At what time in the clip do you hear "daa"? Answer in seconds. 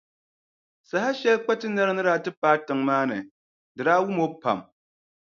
2.07-2.21, 3.87-4.01